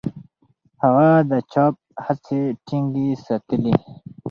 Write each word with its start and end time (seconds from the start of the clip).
هغه 0.83 1.09
د 1.31 1.33
چاپ 1.51 1.75
هڅې 2.05 2.39
ټینګې 2.67 3.07
ساتلې. 3.25 3.75